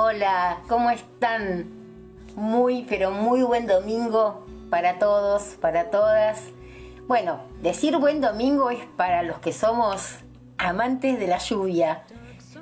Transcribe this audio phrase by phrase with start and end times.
[0.00, 1.66] Hola, ¿cómo están?
[2.36, 6.40] Muy, pero muy buen domingo para todos, para todas.
[7.08, 10.18] Bueno, decir buen domingo es para los que somos
[10.56, 12.04] amantes de la lluvia,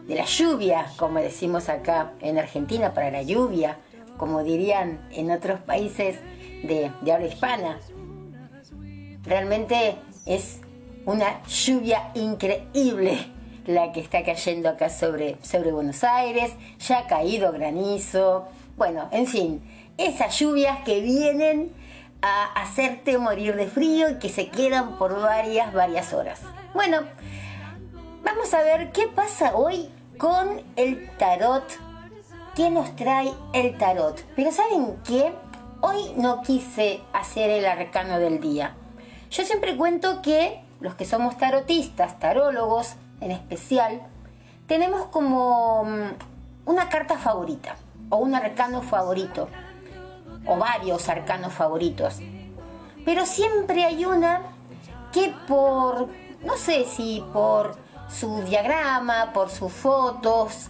[0.09, 3.77] de la lluvia, como decimos acá en Argentina, para la lluvia,
[4.17, 6.19] como dirían en otros países
[6.63, 7.79] de, habla hispana.
[9.25, 10.63] Realmente es
[11.05, 13.36] una lluvia increíble
[13.67, 19.27] la que está cayendo acá sobre, sobre Buenos Aires, ya ha caído granizo, bueno, en
[19.27, 19.63] fin,
[19.99, 21.73] esas lluvias que vienen
[22.23, 26.41] a hacerte morir de frío y que se quedan por varias, varias horas.
[26.75, 27.01] Bueno,
[28.23, 31.65] vamos a ver qué pasa hoy con el tarot.
[32.55, 34.23] ¿Qué nos trae el tarot?
[34.35, 35.33] Pero ¿saben qué?
[35.81, 38.75] Hoy no quise hacer el arcano del día.
[39.31, 44.03] Yo siempre cuento que los que somos tarotistas, tarólogos en especial,
[44.67, 47.77] tenemos como mm, una carta favorita
[48.11, 49.49] o un arcano favorito
[50.47, 52.21] o varios arcanos favoritos.
[53.05, 54.43] Pero siempre hay una
[55.13, 56.09] que por,
[56.45, 57.77] no sé si por
[58.09, 60.69] su diagrama, por sus fotos,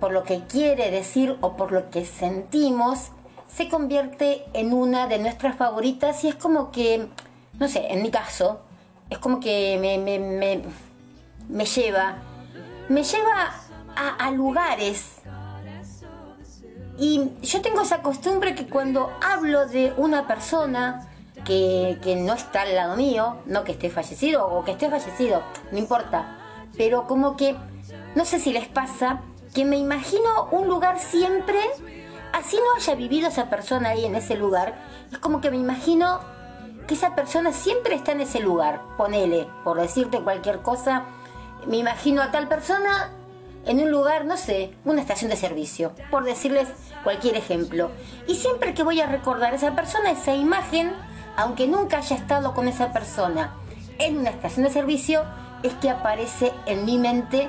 [0.00, 3.10] por lo que quiere decir o por lo que sentimos,
[3.48, 7.08] se convierte en una de nuestras favoritas y es como que,
[7.54, 8.60] no sé, en mi caso,
[9.10, 10.62] es como que me, me, me,
[11.48, 12.18] me lleva,
[12.88, 13.52] me lleva
[13.96, 15.16] a, lugares.
[16.98, 21.08] Y yo tengo esa costumbre que cuando hablo de una persona
[21.44, 25.78] que, no está al lado mío, no que esté fallecido o que esté fallecido, no
[25.78, 26.38] importa,
[26.76, 27.56] pero como que,
[28.14, 29.22] no sé si les pasa,
[29.54, 31.58] que me imagino un lugar siempre,
[32.32, 34.74] así no haya vivido esa persona ahí en ese lugar,
[35.10, 36.20] es como que me imagino
[36.86, 41.04] que esa persona siempre está en ese lugar, ponele, por decirte cualquier cosa,
[41.66, 43.12] me imagino a tal persona
[43.66, 46.68] en un lugar, no sé, una estación de servicio, por decirles
[47.04, 47.90] cualquier ejemplo.
[48.26, 50.92] Y siempre que voy a recordar a esa persona, esa imagen,
[51.36, 53.54] aunque nunca haya estado con esa persona
[53.98, 55.24] en una estación de servicio,
[55.62, 57.48] es que aparece en mi mente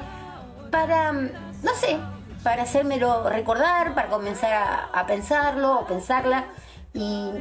[0.72, 1.98] para, no sé,
[2.44, 6.46] para hacérmelo recordar, para comenzar a, pensarlo o pensarla.
[6.94, 7.32] Y,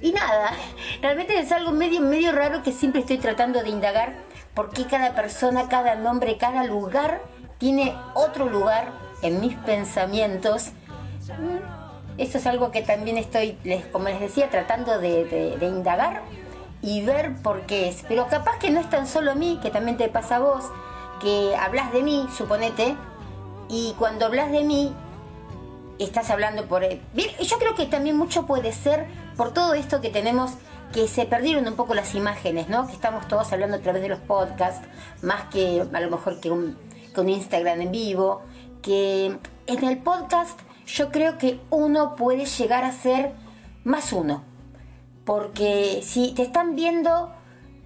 [0.00, 0.52] y nada,
[1.02, 4.14] realmente es algo medio, medio raro que siempre estoy tratando de indagar
[4.54, 7.22] por qué cada persona, cada nombre, cada lugar
[7.58, 8.92] tiene otro lugar
[9.22, 10.70] en mis pensamientos.
[12.16, 13.58] Eso es algo que también estoy,
[13.90, 16.22] como les decía, tratando de, indagar
[16.82, 18.04] y ver por qué es.
[18.06, 20.64] Pero capaz que no es tan solo a mí, que también te pasa a vos,
[21.20, 22.96] que hablas de mí, suponete,
[23.68, 24.94] y cuando hablas de mí,
[25.98, 26.84] estás hablando por...
[26.84, 27.00] él.
[27.42, 30.52] Yo creo que también mucho puede ser por todo esto que tenemos
[30.94, 32.86] que se perdieron un poco las imágenes, ¿no?
[32.86, 34.86] Que estamos todos hablando a través de los podcasts,
[35.22, 36.78] más que a lo mejor que un,
[37.16, 38.42] Instagram en vivo,
[38.80, 43.32] que en el podcast yo creo que uno puede llegar a ser
[43.82, 44.44] más uno.
[45.24, 47.32] Porque si te están viendo,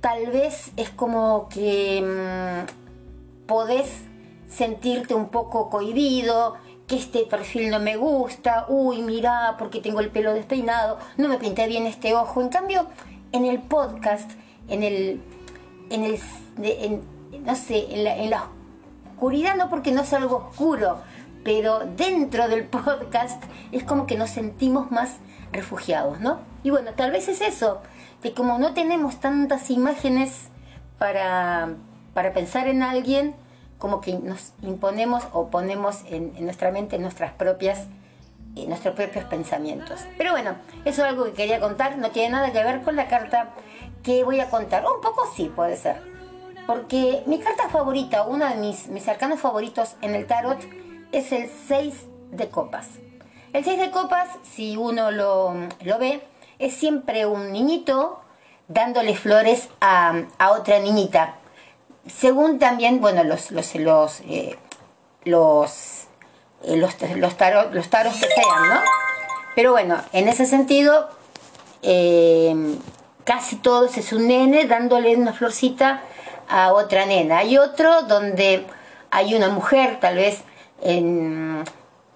[0.00, 4.02] tal vez es como que mm, podés
[4.48, 6.56] sentirte un poco cohibido,
[6.88, 11.37] que este perfil no me gusta, uy, mira, porque tengo el pelo despeinado, no me
[11.37, 12.41] pinté bien este ojo.
[12.41, 12.87] En cambio,
[13.31, 14.31] en el podcast,
[14.69, 15.21] en el,
[15.91, 16.19] en el,
[17.44, 18.48] no sé, en la, en la
[19.12, 20.98] oscuridad no porque no es algo oscuro,
[21.44, 25.19] pero dentro del podcast es como que nos sentimos más
[25.53, 26.38] refugiados, ¿no?
[26.62, 27.82] Y bueno, tal vez es eso,
[28.22, 30.48] que como no tenemos tantas imágenes
[30.98, 31.75] para,
[32.15, 33.34] para pensar en alguien,
[33.78, 37.87] como que nos imponemos o ponemos en, nuestra mente nuestras propias
[38.56, 40.00] eh, nuestros propios pensamientos.
[40.16, 43.09] Pero bueno, eso es algo que quería contar, no tiene nada que ver con la
[43.09, 43.50] carta
[44.03, 44.84] que voy a contar.
[44.84, 46.03] Un poco sí puede ser.
[46.66, 50.59] Porque mi carta favorita, uno de mis, mis arcanos favoritos en el tarot,
[51.12, 52.89] es el 6 de copas.
[53.53, 55.55] El 6 de copas, si uno lo,
[55.99, 56.22] ve,
[56.59, 58.21] es siempre un niñito
[58.69, 61.36] dándole flores a, otra niñita.
[62.09, 64.59] Según también, bueno, los, los, los, eh,
[65.25, 66.07] los,
[66.65, 68.81] eh, los, los, taros, los taros que sean, ¿no?
[69.55, 71.09] Pero bueno, en ese sentido,
[71.83, 72.55] eh,
[73.25, 76.03] casi todos es un nene dándole una florcita
[76.49, 77.39] a otra nena.
[77.39, 78.66] Hay otro donde
[79.10, 80.43] hay una mujer, tal vez
[80.81, 81.65] en,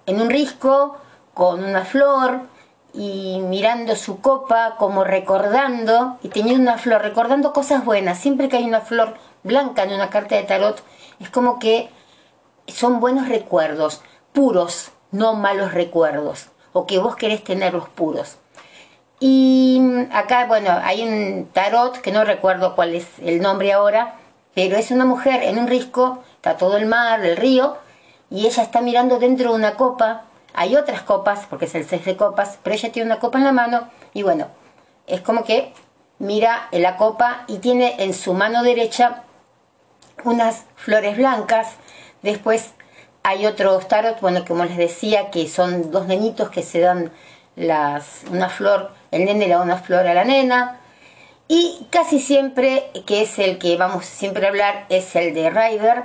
[0.07, 0.97] un risco,
[1.33, 2.41] con una flor
[2.93, 8.19] y mirando su copa, como recordando, y teniendo una flor, recordando cosas buenas.
[8.19, 10.83] Siempre que hay una flor blanca en una carta de tarot,
[11.19, 11.89] es como que
[12.67, 14.01] son buenos recuerdos,
[14.31, 18.37] puros, no malos recuerdos, o que vos querés tenerlos puros.
[19.19, 19.81] Y
[20.11, 24.15] acá, bueno, hay un tarot, que no recuerdo cuál es el nombre ahora,
[24.53, 27.77] pero es una mujer en un risco, está todo el mar, el río,
[28.29, 30.23] y ella está mirando dentro de una copa.
[30.53, 33.43] Hay otras copas, porque es el 6 de copas, pero ella tiene una copa en
[33.45, 34.47] la mano y bueno,
[35.07, 35.73] es como que
[36.19, 39.23] mira en la copa y tiene en su mano derecha
[40.23, 41.75] unas flores blancas.
[42.21, 42.73] Después
[43.23, 47.11] hay otros tarot, bueno, como les decía, que son dos nenitos que se dan
[47.55, 50.79] las, una flor, el nene le da una flor a la nena.
[51.47, 56.03] Y casi siempre, que es el que vamos siempre a hablar, es el de Ryder,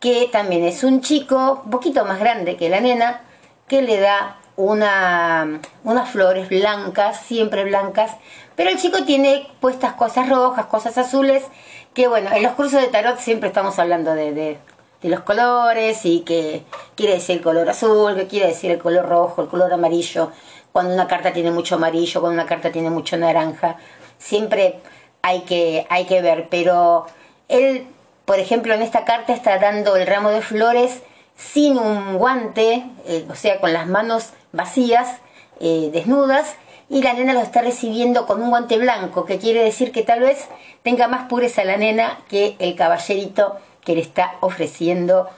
[0.00, 3.22] que también es un chico un poquito más grande que la nena,
[3.68, 8.12] que le da una, unas flores blancas, siempre blancas,
[8.56, 11.44] pero el chico tiene puestas cosas rojas, cosas azules,
[11.94, 14.58] que bueno, en los cursos de tarot siempre estamos hablando de, de,
[15.02, 16.62] los colores y que
[16.94, 20.30] quiere decir el color azul, que quiere decir el color rojo, el color amarillo,
[20.70, 23.76] cuando una carta tiene mucho amarillo, cuando una carta tiene mucho naranja,
[24.18, 24.80] siempre
[25.20, 27.06] hay que, hay que ver, pero
[27.48, 27.86] él,
[28.24, 31.02] por ejemplo, en esta carta está dando el ramo de flores
[31.36, 35.18] sin un guante, eh, o sea, con las manos vacías,
[35.60, 36.54] eh, desnudas,
[36.92, 40.20] y la nena lo está recibiendo con un guante blanco, que quiere decir que tal
[40.20, 40.46] vez
[40.82, 45.30] tenga más pureza la nena que el caballerito que le está ofreciendo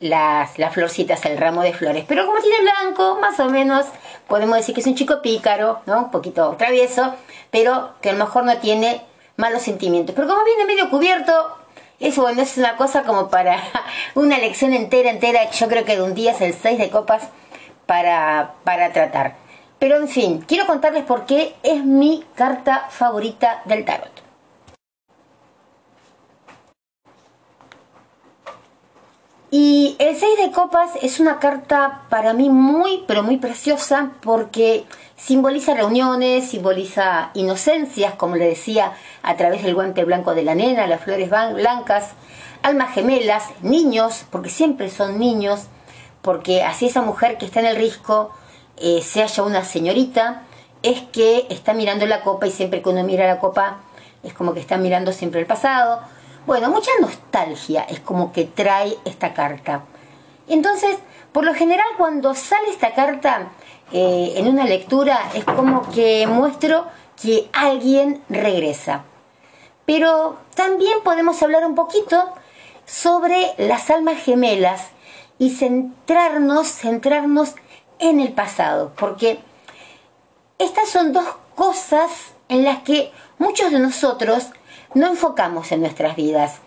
[0.00, 2.04] las, las florcitas, el ramo de flores.
[2.08, 3.86] Pero como tiene blanco, más o menos
[4.26, 6.06] podemos decir que es un chico pícaro, ¿no?
[6.06, 7.14] Un poquito travieso,
[7.52, 9.00] pero que a lo mejor no tiene
[9.36, 10.12] malos sentimientos.
[10.16, 11.56] Pero como viene medio cubierto,
[12.00, 13.62] eso bueno, es una cosa como para
[14.16, 17.28] una lección entera, entera, yo creo que de un día es el 6 de copas
[17.86, 19.39] para, para tratar.
[19.80, 24.12] Pero en fin, quiero contarles por qué es mi carta favorita del tarot.
[29.50, 34.84] Y el 6 de copas es una carta para mí muy, pero muy preciosa porque
[35.16, 38.92] simboliza reuniones, simboliza inocencias, como le decía,
[39.22, 42.10] a través del guante blanco de la nena, las flores blancas,
[42.62, 45.68] almas gemelas, niños, porque siempre son niños,
[46.20, 48.30] porque así esa mujer que está en el risco
[48.80, 50.42] eh, se haya una señorita,
[50.82, 53.78] es que está mirando la copa y siempre que uno mira la copa
[54.22, 56.00] es como que está mirando siempre el pasado
[56.46, 59.84] bueno, mucha nostalgia es como que trae esta carta.
[60.48, 60.96] Entonces,
[61.32, 63.52] por lo general cuando sale esta carta
[63.92, 66.86] eh, en una lectura es como que muestro
[67.20, 69.04] que alguien regresa.
[69.84, 72.32] Pero también podemos hablar un poquito
[72.86, 74.88] sobre las almas gemelas
[75.38, 77.60] y centrarnos, centrarnos en
[78.00, 79.38] el pasado, porque
[80.58, 82.10] estas son dos cosas
[82.48, 84.50] en las que muchos de nosotros
[84.94, 86.60] no enfocamos en nuestras vidas.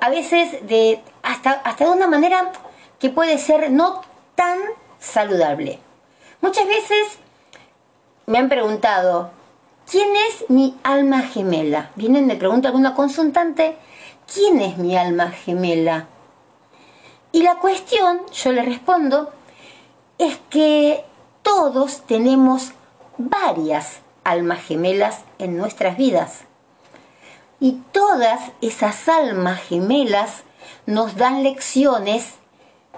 [0.00, 2.52] A veces de hasta, hasta de una manera
[2.98, 4.02] que puede ser no
[4.34, 4.58] tan
[4.98, 5.78] saludable.
[6.40, 7.18] Muchas veces
[8.26, 9.30] me han preguntado,
[9.90, 11.90] ¿quién es mi alma gemela?
[11.96, 13.76] Vienen, me pregunta alguna consultante,
[14.32, 16.06] ¿quién es mi alma gemela?
[17.32, 19.32] Y la cuestión, yo le respondo,
[20.20, 21.02] es que
[21.42, 22.72] todos tenemos
[23.16, 26.42] varias almas gemelas en nuestras vidas.
[27.58, 30.42] Y todas esas almas gemelas
[30.84, 32.34] nos dan lecciones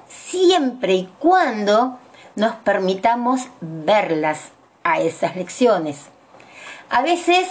[0.09, 1.97] siempre y cuando
[2.35, 4.51] nos permitamos verlas
[4.83, 6.07] a esas lecciones.
[6.91, 7.47] A veces,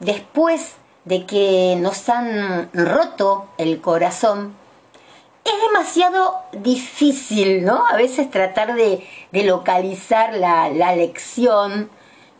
[0.00, 0.74] después
[1.04, 4.56] de que nos han roto el corazón,
[5.44, 7.86] es demasiado difícil, ¿no?
[7.86, 11.90] A veces tratar de, localizar la, la lección.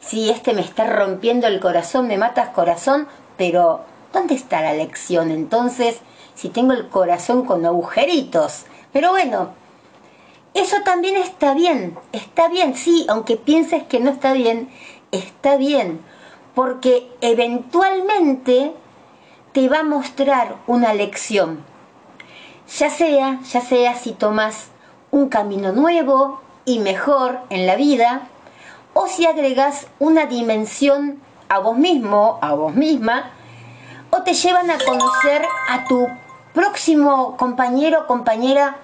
[0.01, 5.31] Si este me está rompiendo el corazón, me matas corazón, pero ¿Dónde está la lección
[5.31, 6.01] entonces
[6.35, 8.65] si tengo el corazón con agujeritos?
[8.93, 9.51] Pero bueno,
[10.53, 14.69] eso también está bien, está bien, sí, aunque pienses que no está bien,
[15.13, 16.03] está bien,
[16.55, 18.75] porque eventualmente
[19.53, 21.65] te va a mostrar una lección.
[22.79, 24.69] Ya sea, ya sea si tomas
[25.11, 28.29] un camino nuevo y mejor en la vida,
[28.95, 33.31] o si agregas una dimensión a vos mismo, a vos misma,
[34.11, 36.09] o te llevan a conocer a tu
[36.55, 38.77] próximo compañero o compañera,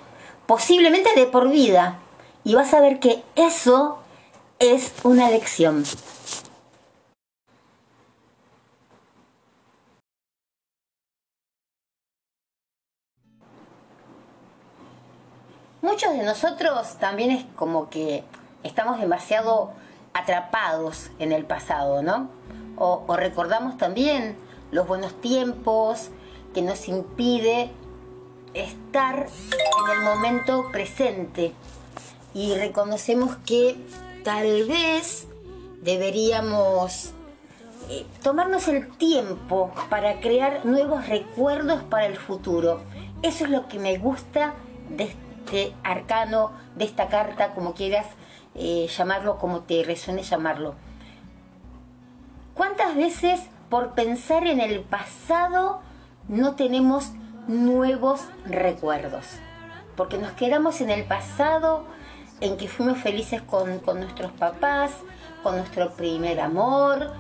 [0.47, 1.99] posiblemente de por vida.
[2.45, 3.99] Y vas a ver que eso
[4.59, 5.85] es una lección.
[15.99, 18.23] Muchos de nosotros también es como que
[18.63, 19.73] estamos demasiado
[20.15, 22.31] atrapados en el pasado, ¿no?
[22.77, 24.37] O, recordamos también
[24.71, 26.11] los buenos tiempos,
[26.55, 27.73] que nos impide
[28.55, 31.53] estar en el momento presente.
[32.33, 33.77] Y reconocemos que
[34.23, 35.27] tal vez
[35.83, 37.11] deberíamos
[37.91, 42.83] eh, tomarnos el tiempo para crear nuevos recuerdos para el futuro.
[43.23, 44.55] Eso es lo que me gusta
[44.91, 45.13] de
[45.83, 48.07] arcano, de esta carta, como quieras
[48.55, 50.75] eh, llamarlo, como te resuene llamarlo.
[52.55, 55.81] ¿Cuántas veces por pensar en el pasado
[56.27, 57.13] no tenemos
[57.47, 59.27] nuevos recuerdos?
[59.97, 61.85] Porque nos quedamos en el pasado,
[62.41, 64.91] en que fuimos felices con, nuestros papás,
[65.43, 67.13] con nuestro primer amor,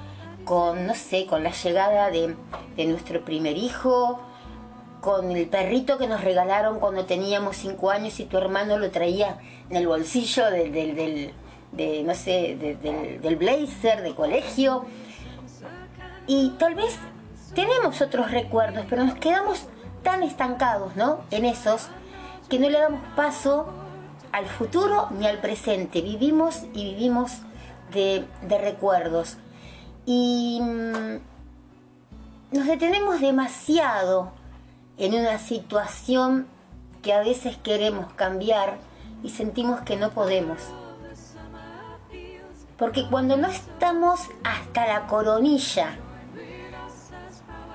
[0.45, 2.37] con, no sé, con la llegada de,
[2.77, 4.21] nuestro primer hijo,
[5.01, 9.39] con el perrito que nos regalaron cuando teníamos cinco años y tu hermano lo traía
[9.71, 11.33] en el bolsillo del,
[11.73, 14.85] del, no sé, del, del blazer de colegio.
[16.27, 16.99] Y tal vez
[17.55, 19.67] tenemos otros recuerdos, pero nos quedamos
[20.03, 21.21] tan estancados, ¿no?
[21.31, 21.89] En esos,
[22.49, 23.67] que no le damos paso
[24.33, 26.01] al futuro ni al presente.
[26.03, 27.39] Vivimos y vivimos
[27.93, 29.37] de, recuerdos.
[30.07, 34.33] Y mm, nos detenemos demasiado
[34.99, 36.47] en una situación
[37.03, 38.79] que a veces queremos cambiar
[39.23, 40.59] y sentimos que no podemos.
[42.77, 45.97] Porque cuando no estamos hasta la coronilla,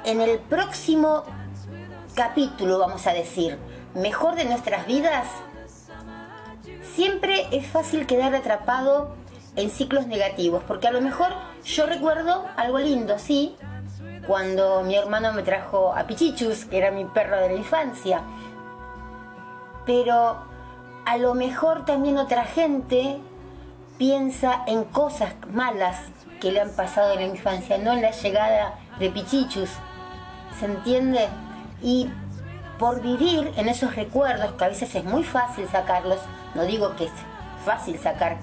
[0.06, 1.24] en el próximo
[2.14, 3.58] capítulo, vamos a decir,
[3.96, 5.28] mejor de nuestras vidas,
[6.96, 9.16] siempre es fácil quedar atrapado
[9.56, 13.56] en ciclos negativos, porque a lo mejor yo recuerdo algo lindo, sí,
[14.28, 18.22] cuando mi hermano me trajo a Pichichus, que era mi perro de la infancia,
[19.86, 20.38] pero
[21.06, 23.20] a lo mejor también otra gente
[23.98, 25.98] piensa en cosas malas
[26.40, 29.70] que le han pasado en la infancia, no en la llegada de Pichichus,
[30.60, 31.28] ¿se entiende?
[31.82, 32.10] Y
[32.80, 36.20] por vivir en esos recuerdos, que a veces es muy fácil sacarlos,
[36.56, 37.12] no digo que es
[37.66, 38.38] fácil sacar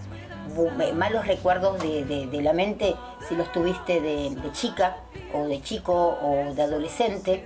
[0.95, 2.97] malos recuerdos de, la mente
[3.29, 4.97] si los tuviste de, chica
[5.35, 7.45] o de chico o de adolescente,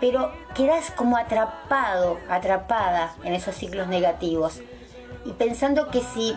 [0.00, 4.60] pero quedas como atrapado, atrapada en esos ciclos negativos
[5.24, 6.36] y pensando que si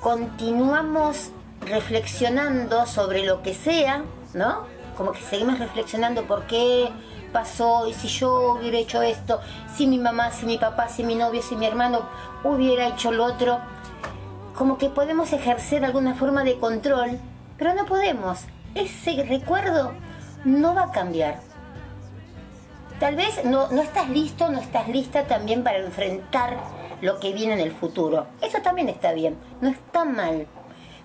[0.00, 4.66] continuamos reflexionando sobre lo que sea, ¿no?
[4.96, 6.90] Como que seguimos reflexionando por qué
[7.32, 9.40] pasó y si yo hubiera hecho esto,
[9.74, 12.08] si mi mamá, si mi papá, si mi novio, si mi hermano
[12.44, 13.60] hubiera hecho lo otro,
[14.54, 17.18] como que podemos ejercer alguna forma de control,
[17.58, 18.44] pero no podemos.
[18.74, 19.92] Ese recuerdo
[20.44, 21.40] no va a cambiar.
[23.00, 26.58] Tal vez no, no estás listo, no estás lista también para enfrentar
[27.00, 28.26] lo que viene en el futuro.
[28.40, 30.46] Eso también está bien, no está mal.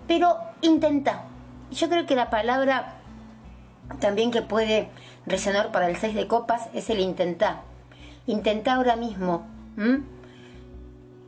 [0.07, 1.23] Pero intenta.
[1.71, 2.95] Yo creo que la palabra
[3.99, 4.89] también que puede
[5.25, 7.61] resonar para el 6 de copas es el intentar.
[8.27, 9.47] Intenta ahora mismo.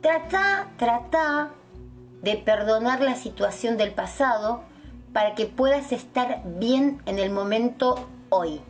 [0.00, 1.50] Trata, trata
[2.22, 4.62] de perdonar la situación del pasado
[5.12, 8.60] para que puedas estar bien en el momento hoy.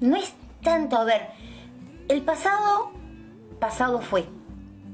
[0.00, 1.28] No es tanto, a ver,
[2.08, 2.92] el pasado,
[3.60, 4.24] pasado fue.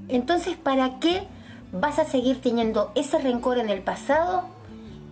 [0.09, 1.27] Entonces, ¿para qué
[1.73, 4.45] vas a seguir teniendo ese rencor en el pasado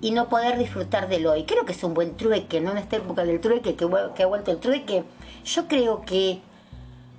[0.00, 1.44] y no poder disfrutar del hoy.
[1.44, 2.72] Creo que es un buen trueque, ¿no?
[2.72, 5.04] En esta época del trueque, que, ha vuelto el trueque,
[5.44, 6.40] yo creo que,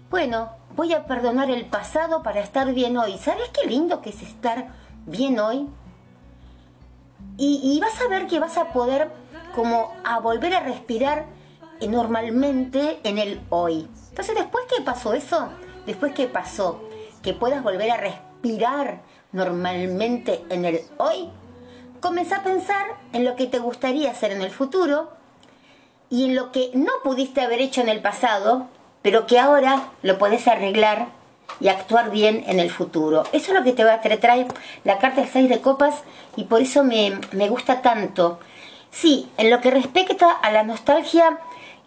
[0.09, 3.17] bueno, voy a perdonar el pasado para estar bien hoy.
[3.17, 4.67] ¿Sabes qué lindo que es estar
[5.07, 5.67] bien hoy?
[7.39, 9.11] Y, vas a ver que vas a poder
[9.55, 11.25] como a volver a respirar
[11.87, 13.87] normalmente en el hoy.
[14.09, 15.49] Entonces, después que pasó eso,
[15.85, 16.83] después que pasó
[17.21, 21.29] que puedas volver a respirar normalmente en el hoy,
[21.99, 25.09] Comenzá a pensar en lo que te gustaría hacer en el futuro
[26.09, 28.67] y en lo que no pudiste haber hecho en el pasado,
[29.01, 31.07] pero que ahora lo podés arreglar
[31.59, 33.23] y actuar bien en el futuro.
[33.31, 34.47] Eso es lo que te va a traer
[34.83, 36.03] la carta del 6 de copas
[36.35, 38.39] y por eso me, gusta tanto.
[38.91, 41.39] Sí, en lo que respecta a la nostalgia,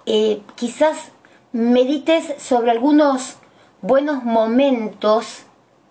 [0.06, 1.12] eh, quizás
[1.52, 3.36] medites sobre algunos
[3.82, 5.44] buenos momentos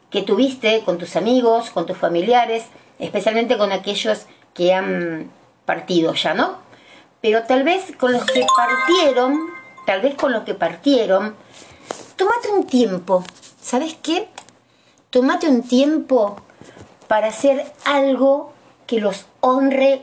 [0.09, 2.65] que tuviste con tus amigos, con tus familiares,
[2.99, 5.31] especialmente con aquellos que han
[5.65, 6.57] partido ya, ¿no?
[7.21, 9.37] Pero tal vez con los que partieron,
[9.85, 11.35] tal vez con los que partieron,
[12.15, 13.23] tómate un tiempo,
[13.69, 14.27] ¿sabes qué?
[15.11, 16.37] Tómate un tiempo
[17.07, 18.51] para hacer algo
[18.87, 20.01] que los honre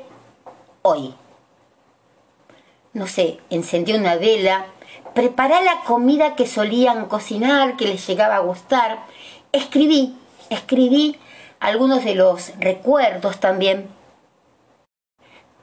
[0.82, 1.12] hoy.
[2.92, 4.66] No sé, encendió una vela,
[5.14, 9.00] prepará la comida que solían cocinar, que les llegaba a gustar,
[9.50, 10.16] escribí,
[10.48, 11.18] escribí
[11.58, 13.88] algunos de los recuerdos también.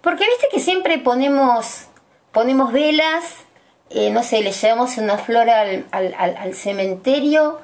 [0.01, 1.86] Porque viste que siempre ponemos,
[2.33, 3.24] ponemos velas,
[3.89, 7.62] eh, no sé, le llevamos una flor al, al cementerio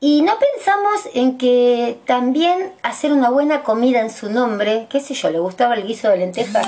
[0.00, 5.14] y no pensamos en que también hacer una buena comida en su nombre, qué sé
[5.14, 6.66] yo, le gustaba el guiso de lentejas.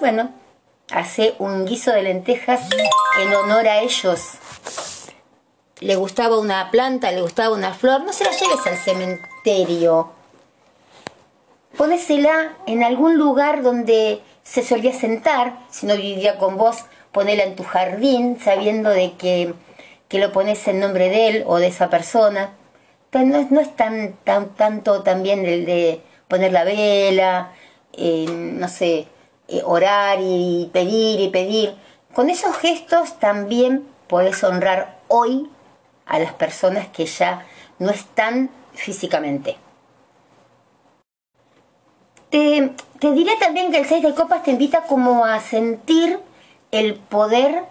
[0.00, 0.30] Bueno,
[0.90, 2.68] hace un guiso de lentejas
[3.20, 4.20] en honor a ellos.
[5.80, 10.12] le gustaba una planta, le gustaba una flor, no se la lleves al cementerio.
[11.76, 17.56] Ponésela en algún lugar donde se solía sentar, si no vivía con vos, ponela en
[17.56, 19.54] tu jardín, sabiendo de que,
[20.08, 22.52] que lo pones en nombre de él o de esa persona.
[23.12, 27.52] No, no es tan, tan, tanto también el de poner la vela,
[27.94, 29.08] eh, no sé,
[29.48, 31.74] eh, orar y pedir y pedir.
[32.14, 35.50] Con esos gestos también podés honrar hoy
[36.04, 37.46] a las personas que ya
[37.78, 39.56] no están físicamente.
[42.30, 46.20] Te, te diré también que el 6 de copas te invita como a sentir
[46.70, 47.64] el poder,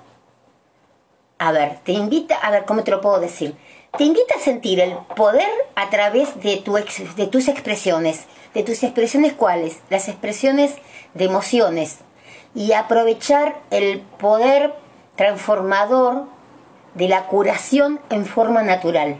[1.38, 3.56] a ver, te invita, a ver, ¿cómo te lo puedo decir?
[3.98, 8.26] Te invita a sentir el poder a través de, tu de tus expresiones.
[8.54, 9.82] ¿De tus expresiones cuáles?
[9.90, 10.76] Las expresiones
[11.14, 12.00] de emociones.
[12.54, 14.74] Y aprovechar el poder
[15.18, 16.26] transformador
[16.94, 19.18] de la curación en forma natural.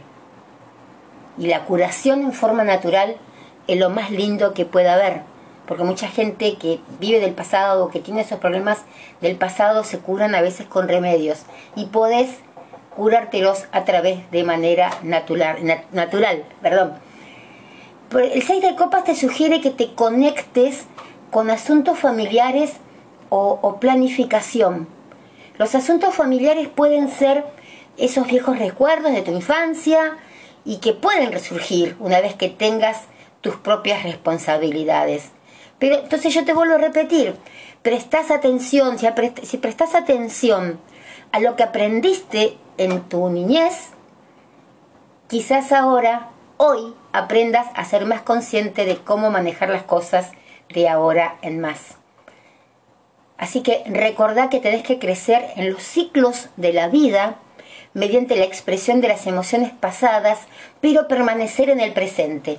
[1.38, 3.18] Y la curación en forma natural
[3.66, 5.22] es lo más lindo que pueda haber
[5.66, 8.78] porque mucha gente que vive del pasado o que tiene esos problemas
[9.20, 11.42] del pasado se curan a veces con remedios
[11.74, 12.38] y podés
[12.94, 16.94] curártelos a través de manera natural, natural perdón.
[18.12, 20.86] El 6 de copas te sugiere que te conectes
[21.30, 22.74] con asuntos familiares
[23.28, 24.88] o planificación.
[25.58, 27.44] Los asuntos familiares pueden ser
[27.96, 30.18] esos viejos recuerdos de tu infancia
[30.64, 33.04] y que pueden resurgir una vez que tengas
[33.40, 35.30] tus propias responsabilidades.
[35.78, 37.34] Pero entonces yo te vuelvo a repetir,
[37.82, 39.06] prestas atención, si,
[39.42, 40.80] si prestas atención
[41.32, 43.90] a lo que aprendiste en tu niñez,
[45.28, 50.32] quizás ahora, hoy, aprendas a ser más consciente de cómo manejar las cosas
[50.72, 51.96] de ahora en más.
[53.38, 57.36] Así que recordá que tenés que crecer en los ciclos de la vida
[57.92, 60.40] mediante la expresión de las emociones pasadas,
[60.80, 62.58] pero permanecer en el presente.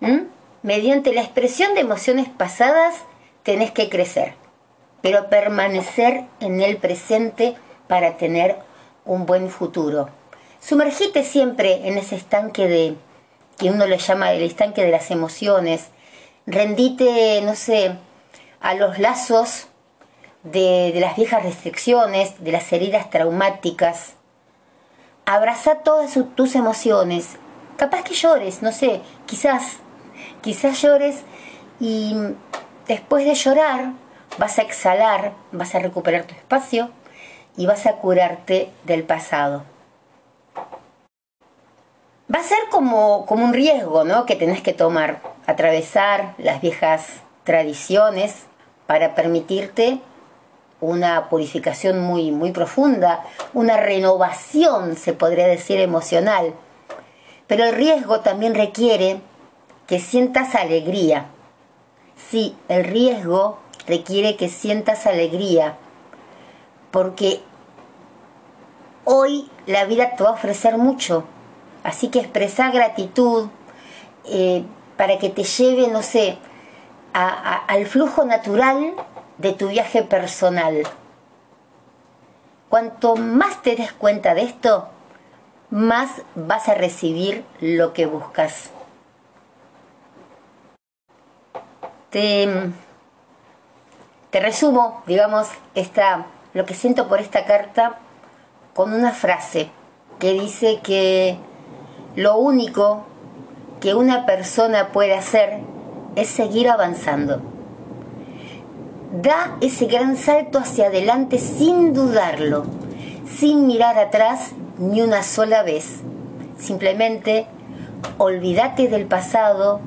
[0.00, 0.22] ¿Mm?
[0.62, 2.94] Mediante la expresión de emociones pasadas
[3.42, 4.34] tenés que crecer,
[5.00, 7.54] pero permanecer en el presente
[7.86, 8.56] para tener
[9.04, 10.10] un buen futuro.
[10.60, 12.96] Sumergite siempre en ese estanque de,
[13.56, 15.88] que uno le llama el estanque de las emociones.
[16.46, 17.96] Rendite, no sé,
[18.60, 19.68] a los lazos
[20.42, 24.14] de, de las viejas restricciones, de las heridas traumáticas.
[25.24, 27.36] Abraza todas tus emociones.
[27.76, 29.78] Capaz que llores, no sé, quizás
[30.40, 31.22] Quizás llores
[31.80, 32.16] y
[32.86, 33.92] después de llorar
[34.38, 36.90] vas a exhalar, vas a recuperar tu espacio
[37.56, 39.64] y vas a curarte del pasado.
[42.32, 44.24] Va a ser como, como un riesgo ¿no?
[44.24, 48.44] que tenés que tomar, atravesar las viejas tradiciones
[48.86, 50.00] para permitirte
[50.80, 56.54] una purificación muy, muy profunda, una renovación, se podría decir, emocional.
[57.46, 59.20] Pero el riesgo también requiere
[59.90, 61.26] que sientas alegría.
[62.14, 65.78] Sí, el riesgo requiere que sientas alegría,
[66.92, 67.40] porque
[69.04, 71.24] hoy la vida te va a ofrecer mucho,
[71.82, 73.48] así que expresa gratitud
[74.26, 74.62] eh,
[74.96, 76.38] para que te lleve, no sé,
[77.12, 78.94] al flujo natural
[79.38, 80.84] de tu viaje personal.
[82.68, 84.86] Cuanto más te des cuenta de esto,
[85.70, 88.70] más vas a recibir lo que buscas.
[92.10, 92.72] Te,
[94.32, 95.46] resumo, digamos,
[95.76, 98.00] esta, lo que siento por esta carta
[98.74, 99.70] con una frase
[100.18, 101.38] que dice que
[102.16, 103.04] lo único
[103.80, 105.60] que una persona puede hacer
[106.16, 107.40] es seguir avanzando.
[109.12, 112.64] Da ese gran salto hacia adelante sin dudarlo,
[113.26, 116.00] sin mirar atrás ni una sola vez.
[116.58, 117.46] Simplemente
[118.18, 119.80] olvídate del pasado,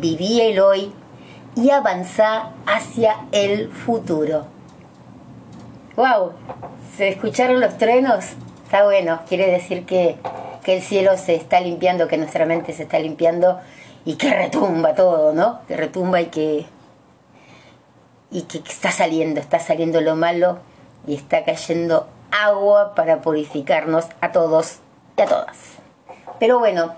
[0.00, 0.94] viví el hoy
[1.60, 4.46] y avanza hacia el futuro.
[5.96, 6.32] ¡Wow!
[6.96, 8.24] ¿Se escucharon los trenos?
[8.64, 10.16] Está bueno, quiere decir que,
[10.64, 13.60] que el cielo se está limpiando, que nuestra mente se está limpiando
[14.06, 15.60] y que retumba todo, ¿no?
[15.68, 16.66] Que retumba y que,
[18.30, 20.58] y que está saliendo, está saliendo lo malo
[21.06, 24.78] y está cayendo agua para purificarnos a todos
[25.18, 25.58] y a todas.
[26.38, 26.94] Pero bueno,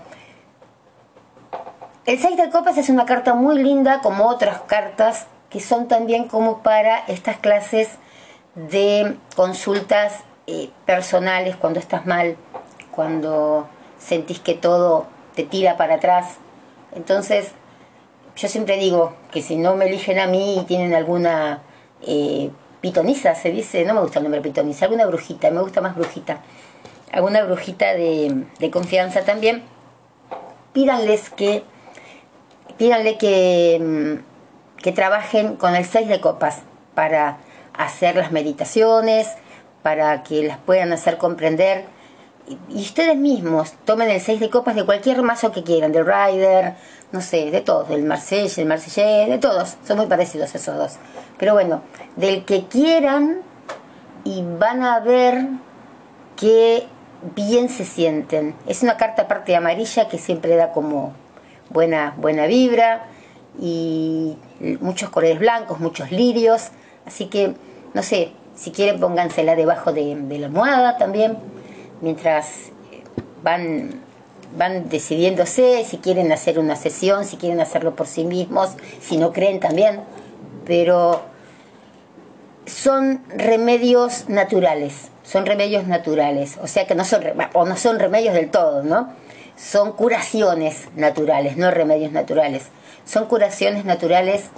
[2.05, 6.27] el 6 de copas es una carta muy linda, como otras cartas que son también
[6.27, 7.89] como para estas clases
[8.55, 12.35] de consultas eh, personales cuando estás mal,
[12.91, 13.67] cuando
[13.99, 16.37] sentís que todo te tira para atrás.
[16.93, 17.51] Entonces,
[18.35, 21.61] yo siempre digo que si no me eligen a mí y tienen alguna
[22.01, 25.95] eh, pitonisa, se dice, no me gusta el nombre pitonisa, alguna brujita, me gusta más
[25.95, 26.41] brujita,
[27.13, 29.63] alguna brujita de confianza también,
[30.73, 31.63] pídanles que,
[32.77, 36.61] pídanle que, mm, que trabajen con el 6 de copas
[36.93, 37.37] para
[37.73, 39.27] hacer las meditaciones,
[39.81, 41.85] para que las puedan hacer comprender.
[42.69, 46.75] Y, ustedes mismos tomen el 6 de copas de cualquier mazo que quieran, del Rider,
[47.11, 50.93] no sé, de todos, del Marsella, del Marsellés, de todos, son muy parecidos esos dos.
[51.37, 51.81] Pero bueno,
[52.15, 53.41] del que quieran
[54.23, 55.47] y van a ver
[56.35, 56.87] que
[57.35, 58.55] bien se sienten.
[58.67, 61.13] Es una carta aparte amarilla que siempre da como
[61.73, 63.07] buena, buena vibra
[63.59, 64.37] y
[64.79, 66.69] muchos colores blancos, muchos lirios.
[67.05, 67.53] Así que,
[67.93, 71.37] no sé, si quieren póngansela debajo de, la almohada también,
[72.01, 73.03] mientras eh,
[73.43, 74.01] van,
[74.57, 79.33] van decidiéndose si quieren hacer una sesión, si quieren hacerlo por sí mismos, si no
[79.33, 80.01] creen también.
[80.65, 81.21] Pero
[82.65, 88.33] son remedios naturales son remedios naturales, o sea que no son, o no son remedios
[88.33, 89.13] del todo, ¿no?
[89.55, 92.69] Son curaciones naturales, no remedios naturales.
[93.05, 94.49] Son curaciones naturales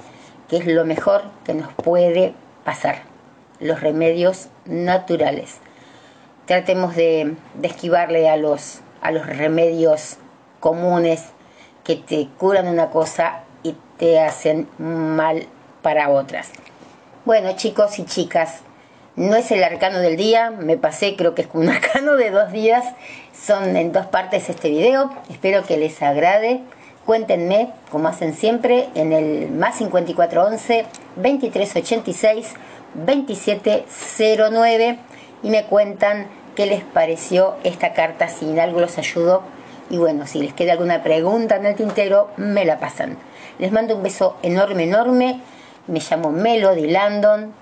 [0.49, 3.03] que es lo mejor que nos puede pasar,
[3.59, 5.55] los remedios naturales.
[6.45, 10.17] Tratemos de, de esquivarle a los, a los remedios
[10.59, 11.23] comunes
[11.83, 15.47] que te curan una cosa y te hacen mal
[15.81, 16.49] para otras.
[17.25, 18.61] Bueno chicos y chicas,
[19.15, 22.51] no es el arcano del día, me pasé, creo que es un arcano de dos
[22.51, 22.83] días.
[23.33, 25.11] Son en dos partes este video.
[25.29, 26.61] Espero que les agrade.
[27.05, 32.53] Cuéntenme, como hacen siempre, en el más 5411 2386
[32.95, 34.97] 2709
[35.43, 39.43] y me cuentan qué les pareció esta carta, si en algo los ayudó.
[39.89, 43.17] Y bueno, si les queda alguna pregunta en el tintero, me la pasan.
[43.59, 45.41] Les mando un beso enorme, enorme.
[45.87, 47.53] Me llamo Melody Landon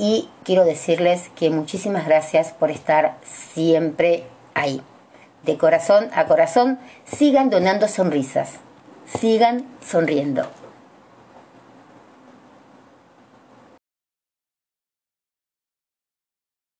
[0.00, 4.80] y quiero decirles que muchísimas gracias por estar siempre ahí.
[5.42, 8.60] De corazón a corazón, sigan donando sonrisas,
[9.04, 10.48] sigan sonriendo.